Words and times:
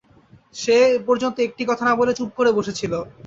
সে 0.55 0.75
এ 0.87 1.07
পর্যন্ত 1.07 1.37
একটি 1.41 1.63
কথা 1.65 1.83
না 1.85 1.93
বলে 1.95 2.11
চুপ 2.15 2.29
করে 2.37 2.51
বসে 2.57 2.73
ছিল। 2.79 2.93